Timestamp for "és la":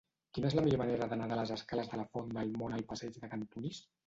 0.47-0.61